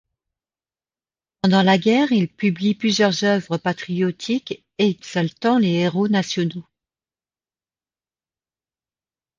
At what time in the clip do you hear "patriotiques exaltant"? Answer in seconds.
3.59-5.59